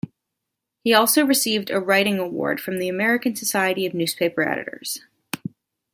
He 0.83 0.95
also 0.95 1.23
received 1.23 1.69
a 1.69 1.79
writing 1.79 2.17
award 2.17 2.59
from 2.59 2.79
the 2.79 2.89
American 2.89 3.35
Society 3.35 3.85
of 3.85 3.93
Newspaper 3.93 4.41
Editors. 4.41 5.01